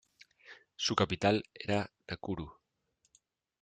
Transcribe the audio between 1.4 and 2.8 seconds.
era Nakuru.